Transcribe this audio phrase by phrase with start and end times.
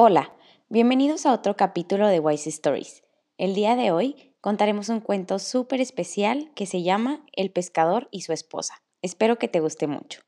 [0.00, 0.32] Hola,
[0.68, 3.02] bienvenidos a otro capítulo de Wise Stories.
[3.36, 8.20] El día de hoy contaremos un cuento súper especial que se llama El pescador y
[8.20, 8.80] su esposa.
[9.02, 10.20] Espero que te guste mucho.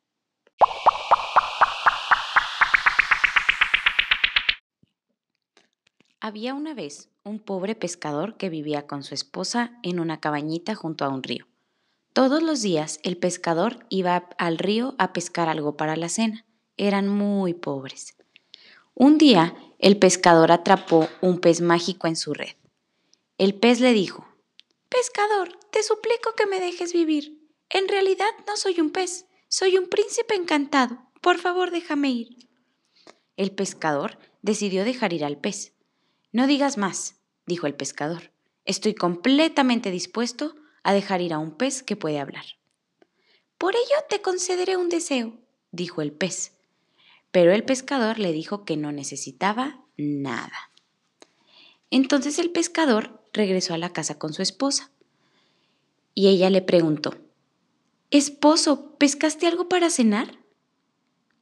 [6.19, 11.05] Había una vez un pobre pescador que vivía con su esposa en una cabañita junto
[11.05, 11.47] a un río.
[12.13, 16.45] Todos los días el pescador iba al río a pescar algo para la cena.
[16.77, 18.17] Eran muy pobres.
[19.03, 22.55] Un día el pescador atrapó un pez mágico en su red.
[23.39, 24.29] El pez le dijo,
[24.91, 27.49] Pescador, te suplico que me dejes vivir.
[27.71, 30.99] En realidad no soy un pez, soy un príncipe encantado.
[31.23, 32.51] Por favor, déjame ir.
[33.39, 35.73] El pescador decidió dejar ir al pez.
[36.31, 38.33] No digas más, dijo el pescador.
[38.67, 42.45] Estoy completamente dispuesto a dejar ir a un pez que puede hablar.
[43.57, 45.39] Por ello te concederé un deseo,
[45.71, 46.60] dijo el pez
[47.31, 50.71] pero el pescador le dijo que no necesitaba nada.
[51.91, 54.91] Entonces el pescador regresó a la casa con su esposa
[56.15, 57.17] y ella le preguntó,
[58.11, 60.39] Esposo, ¿pescaste algo para cenar?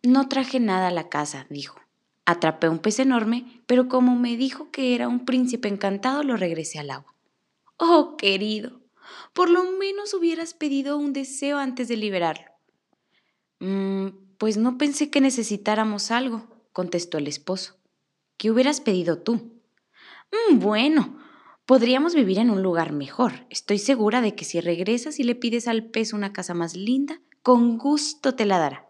[0.02, 1.80] No traje nada a la casa, dijo.
[2.26, 6.78] Atrapé un pez enorme, pero como me dijo que era un príncipe encantado, lo regresé
[6.78, 7.14] al agua.
[7.78, 8.82] Oh, querido,
[9.32, 12.50] por lo menos hubieras pedido un deseo antes de liberarlo.
[13.60, 14.08] Mm,
[14.38, 17.76] pues no pensé que necesitáramos algo, contestó el esposo.
[18.36, 19.60] ¿Qué hubieras pedido tú?
[20.50, 21.18] Mm, bueno,
[21.66, 23.46] podríamos vivir en un lugar mejor.
[23.50, 27.20] Estoy segura de que si regresas y le pides al pez una casa más linda,
[27.42, 28.86] con gusto te la dará.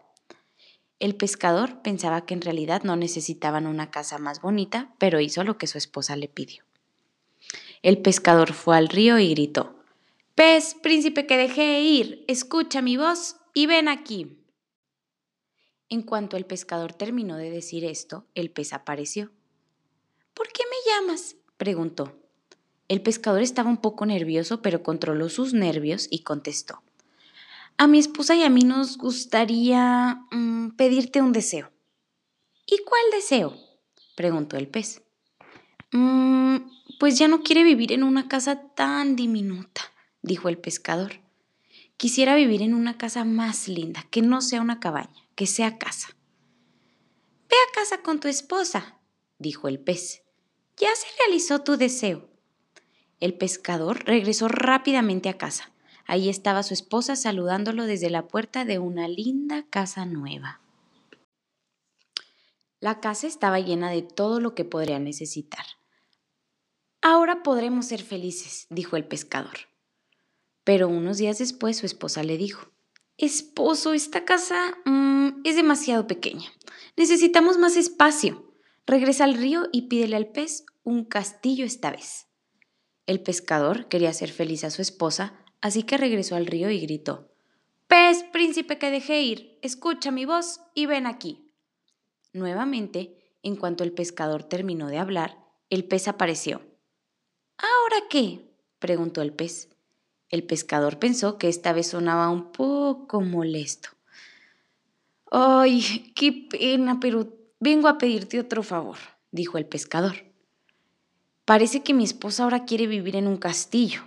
[0.99, 5.57] El pescador pensaba que en realidad no necesitaban una casa más bonita, pero hizo lo
[5.57, 6.63] que su esposa le pidió.
[7.81, 9.79] El pescador fue al río y gritó,
[10.35, 14.38] Pez, príncipe que dejé ir, escucha mi voz y ven aquí.
[15.91, 19.31] En cuanto el pescador terminó de decir esto, el pez apareció.
[20.35, 21.35] ¿Por qué me llamas?
[21.57, 22.15] preguntó.
[22.87, 26.83] El pescador estaba un poco nervioso, pero controló sus nervios y contestó.
[27.77, 31.71] A mi esposa y a mí nos gustaría mm, pedirte un deseo.
[32.67, 33.57] ¿Y cuál deseo?
[34.15, 35.01] preguntó el pez.
[35.91, 36.57] Mm,
[36.99, 39.81] pues ya no quiere vivir en una casa tan diminuta,
[40.21, 41.13] dijo el pescador.
[41.97, 46.17] Quisiera vivir en una casa más linda, que no sea una cabaña que sea casa.
[47.49, 48.99] Ve a casa con tu esposa,
[49.37, 50.23] dijo el pez.
[50.75, 52.29] Ya se realizó tu deseo.
[53.21, 55.71] El pescador regresó rápidamente a casa.
[56.05, 60.59] Ahí estaba su esposa saludándolo desde la puerta de una linda casa nueva.
[62.81, 65.63] La casa estaba llena de todo lo que podría necesitar.
[67.01, 69.69] Ahora podremos ser felices, dijo el pescador.
[70.65, 72.73] Pero unos días después su esposa le dijo,
[73.21, 74.77] Esposo, esta casa
[75.43, 76.49] es demasiado pequeña.
[76.97, 78.53] Necesitamos más espacio.
[78.85, 82.27] Regresa al río y pídele al pez un castillo esta vez.
[83.05, 87.29] El pescador quería hacer feliz a su esposa, así que regresó al río y gritó,
[87.87, 91.51] Pez, príncipe que dejé ir, escucha mi voz y ven aquí.
[92.33, 95.39] Nuevamente, en cuanto el pescador terminó de hablar,
[95.69, 96.61] el pez apareció.
[97.57, 98.53] ¿Ahora qué?
[98.77, 99.69] preguntó el pez.
[100.29, 103.89] El pescador pensó que esta vez sonaba un poco molesto.
[105.31, 108.97] Ay, qué pena, pero vengo a pedirte otro favor,
[109.31, 110.15] dijo el pescador.
[111.45, 114.03] Parece que mi esposa ahora quiere vivir en un castillo.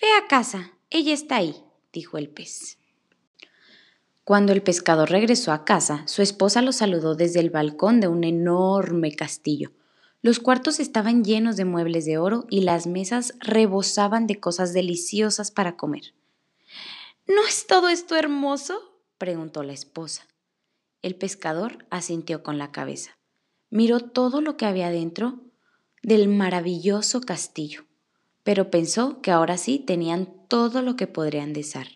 [0.00, 2.78] Ve a casa, ella está ahí, dijo el pez.
[4.24, 8.24] Cuando el pescador regresó a casa, su esposa lo saludó desde el balcón de un
[8.24, 9.72] enorme castillo,
[10.22, 15.50] los cuartos estaban llenos de muebles de oro y las mesas rebosaban de cosas deliciosas
[15.50, 16.14] para comer.
[17.26, 18.91] ¿No es todo esto hermoso?
[19.22, 20.26] Preguntó la esposa.
[21.00, 23.18] El pescador asintió con la cabeza.
[23.70, 25.38] Miró todo lo que había dentro
[26.02, 27.84] del maravilloso castillo,
[28.42, 31.86] pero pensó que ahora sí tenían todo lo que podrían desear.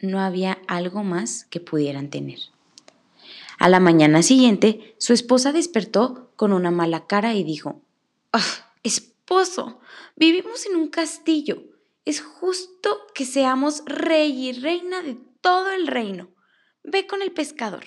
[0.00, 2.38] No había algo más que pudieran tener.
[3.58, 7.82] A la mañana siguiente, su esposa despertó con una mala cara y dijo,
[8.32, 9.80] ¡Ah, esposo!
[10.14, 11.64] Vivimos en un castillo.
[12.04, 16.28] Es justo que seamos rey y reina de todo el reino.
[16.84, 17.84] Ve con el pescador.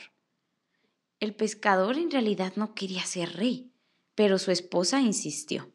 [1.19, 3.71] El pescador en realidad no quería ser rey,
[4.15, 5.69] pero su esposa insistió.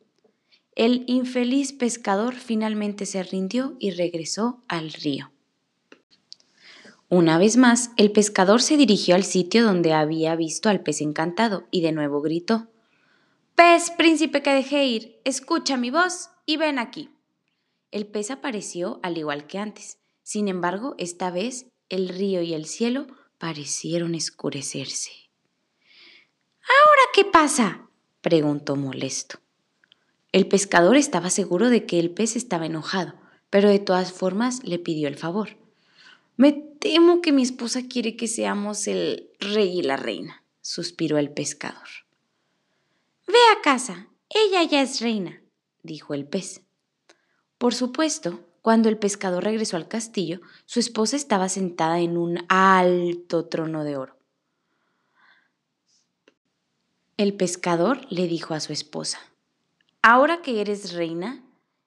[0.74, 5.32] El infeliz pescador finalmente se rindió y regresó al río.
[7.10, 11.66] Una vez más, el pescador se dirigió al sitio donde había visto al pez encantado
[11.70, 12.68] y de nuevo gritó,
[13.54, 17.10] Pez, príncipe que dejé ir, escucha mi voz y ven aquí.
[17.90, 19.98] El pez apareció al igual que antes.
[20.22, 23.06] Sin embargo, esta vez el río y el cielo
[23.38, 25.10] parecieron escurecerse.
[26.62, 27.88] ¿Ahora qué pasa?
[28.20, 29.40] preguntó molesto.
[30.32, 33.14] El pescador estaba seguro de que el pez estaba enojado,
[33.50, 35.56] pero de todas formas le pidió el favor.
[36.36, 41.30] Me temo que mi esposa quiere que seamos el rey y la reina, suspiró el
[41.30, 41.88] pescador.
[43.26, 45.42] Ve a casa, ella ya es reina,
[45.82, 46.62] dijo el pez.
[47.58, 53.46] Por supuesto, cuando el pescador regresó al castillo, su esposa estaba sentada en un alto
[53.46, 54.16] trono de oro.
[57.16, 59.18] El pescador le dijo a su esposa,
[60.02, 61.44] Ahora que eres reina,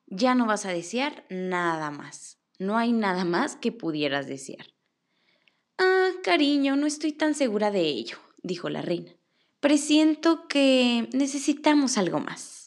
[0.08, 2.38] ya no vas a desear nada más.
[2.60, 4.68] No hay nada más que pudieras desear.
[5.80, 9.12] Ah, cariño, no estoy tan segura de ello, dijo la reina.
[9.60, 12.63] Presiento que necesitamos algo más.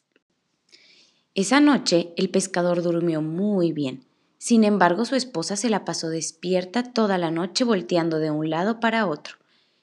[1.37, 4.06] Esa noche el pescador durmió muy bien.
[4.38, 8.81] Sin embargo, su esposa se la pasó despierta toda la noche volteando de un lado
[8.81, 9.37] para otro.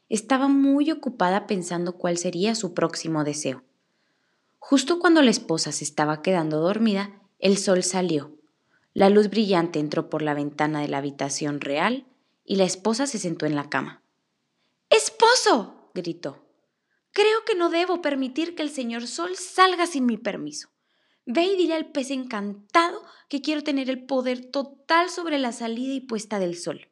[0.10, 3.62] Estaba muy ocupada pensando cuál sería su próximo deseo.
[4.58, 8.32] Justo cuando la esposa se estaba quedando dormida, el sol salió.
[8.96, 12.08] La luz brillante entró por la ventana de la habitación real
[12.44, 14.02] y la esposa se sentó en la cama.
[14.90, 15.92] ¡Esposo!
[15.94, 16.48] gritó.
[17.12, 20.74] Creo que no debo permitir que el señor Sol salga sin mi permiso.
[21.26, 25.94] Ve y dile al pez encantado que quiero tener el poder total sobre la salida
[25.94, 26.90] y puesta del sol.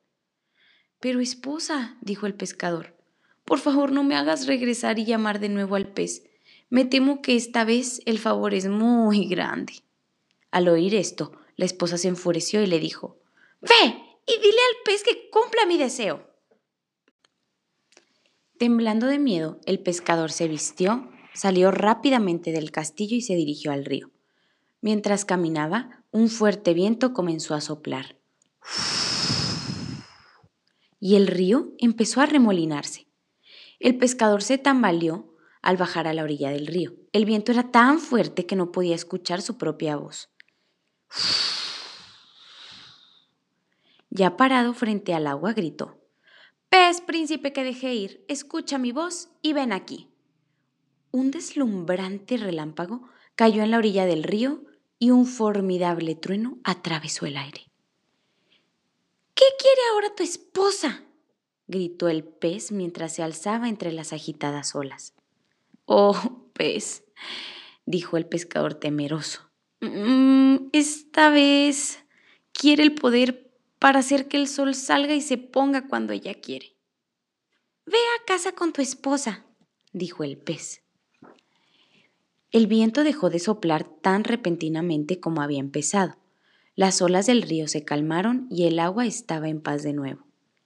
[1.00, 2.96] Pero esposa, dijo el pescador,
[3.44, 6.24] por favor no me hagas regresar y llamar de nuevo al pez.
[6.70, 9.74] Me temo que esta vez el favor es muy grande.
[10.52, 13.20] Al oír esto, la esposa se enfureció y le dijo,
[13.60, 16.30] Ve y dile al pez que cumpla mi deseo.
[18.58, 23.86] Temblando de miedo, el pescador se vistió, salió rápidamente del castillo y se dirigió al
[23.86, 24.12] río.
[24.82, 28.18] Mientras caminaba, un fuerte viento comenzó a soplar.
[31.00, 33.08] Y el río empezó a remolinarse.
[33.80, 36.94] El pescador se tambaleó al bajar a la orilla del río.
[37.14, 40.30] El viento era tan fuerte que no podía escuchar su propia voz.
[44.10, 46.00] Ya parado frente al agua, gritó.
[46.70, 50.10] Pez, príncipe que dejé ir, escucha mi voz y ven aquí.
[51.12, 54.64] Un deslumbrante relámpago cayó en la orilla del río
[55.02, 57.72] y un formidable trueno atravesó el aire.
[59.34, 61.04] ¿Qué quiere ahora tu esposa?
[61.66, 65.16] gritó el pez mientras se alzaba entre las agitadas olas.
[65.86, 67.04] Oh, pez,
[67.88, 69.50] dijo el pescador temeroso.
[69.80, 72.04] Mm, esta vez
[72.52, 76.76] quiere el poder para hacer que el sol salga y se ponga cuando ella quiere.
[77.88, 79.48] Ve a casa con tu esposa,
[79.94, 80.84] dijo el pez.
[82.52, 86.18] El viento dejó de soplar tan repentinamente como había empezado.
[86.76, 90.26] Las olas del río se calmaron y el agua estaba en paz de nuevo.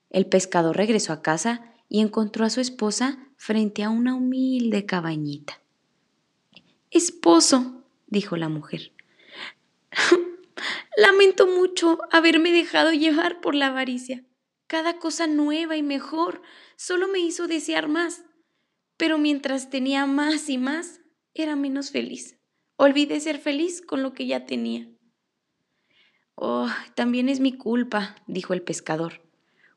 [0.10, 5.62] El pescador regresó a casa y encontró a su esposa frente a una humilde cabañita.
[6.90, 8.92] Esposo, dijo la mujer,
[10.98, 14.24] lamento mucho haberme dejado llevar por la avaricia.
[14.68, 16.42] Cada cosa nueva y mejor
[16.76, 18.24] solo me hizo desear más.
[18.98, 21.02] Pero mientras tenía más y más,
[21.36, 22.38] era menos feliz.
[22.78, 24.90] Olvidé ser feliz con lo que ya tenía.
[26.36, 29.22] Oh, también es mi culpa, dijo el pescador.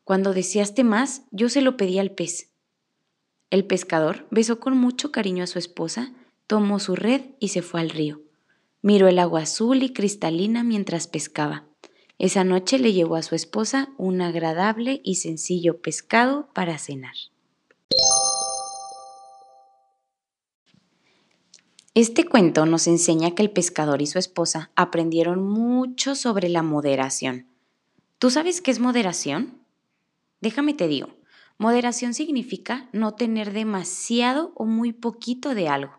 [0.04, 2.50] Cuando deseaste más, yo se lo pedí al pez.
[3.50, 6.12] El pescador besó con mucho cariño a su esposa,
[6.46, 8.22] tomó su red y se fue al río.
[8.82, 11.66] Miró el agua azul y cristalina mientras pescaba.
[12.18, 17.14] Esa noche le llevó a su esposa un agradable y sencillo pescado para cenar.
[22.00, 27.48] Este cuento nos enseña que el pescador y su esposa aprendieron mucho sobre la moderación.
[28.20, 29.64] ¿Tú sabes qué es moderación?
[30.40, 31.08] Déjame te digo,
[31.58, 35.90] moderación significa no tener demasiado o muy poquito de algo.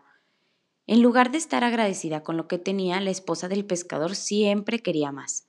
[0.86, 5.12] En lugar de estar agradecida con lo que tenía, la esposa del pescador siempre quería
[5.12, 5.48] más.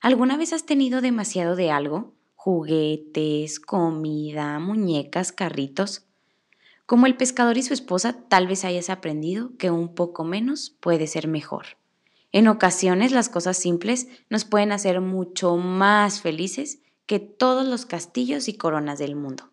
[0.00, 2.14] ¿Alguna vez has tenido demasiado de algo?
[2.34, 6.06] Juguetes, comida, muñecas, carritos.
[6.86, 11.06] Como el pescador y su esposa, tal vez hayas aprendido que un poco menos puede
[11.06, 11.78] ser mejor.
[12.32, 18.48] En ocasiones las cosas simples nos pueden hacer mucho más felices que todos los castillos
[18.48, 19.50] y coronas del mundo.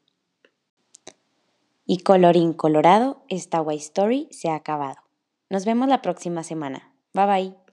[1.85, 4.97] Y colorín colorado, esta White Story se ha acabado.
[5.49, 6.93] Nos vemos la próxima semana.
[7.13, 7.68] Bye bye.